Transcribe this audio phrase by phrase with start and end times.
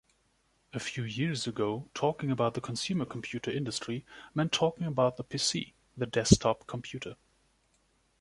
[0.73, 5.73] A few years ago, talking about the consumer computer industry meant talking about the PC,
[5.95, 7.17] the desktop computer.